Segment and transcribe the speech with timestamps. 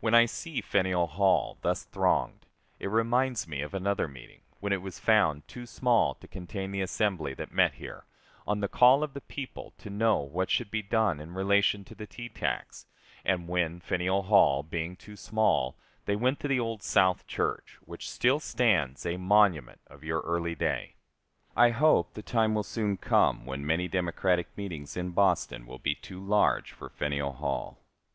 [0.00, 2.44] When I see Faneuil Hall thus thronged
[2.78, 6.82] it reminds me of another meeting, when it was found too small to contain the
[6.82, 8.04] assembly that met here,
[8.46, 11.94] on the call of the people, to know what should be done in relation to
[11.94, 12.84] the tea tax,
[13.24, 18.10] and when, Faneuil Hall being too small, they went to the old South Church, which
[18.10, 20.96] still stands a monument of your early day.
[21.56, 25.94] I hope the time will soon come when many Democratic meetings in Boston will be
[25.94, 27.78] too large for Faneuil Hall.